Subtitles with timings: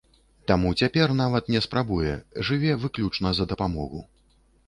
[0.51, 2.15] Таму цяпер нават не спрабуе,
[2.49, 4.01] жыве выключна за дапамогу.